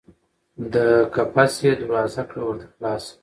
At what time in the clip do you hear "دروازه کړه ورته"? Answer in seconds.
1.81-2.65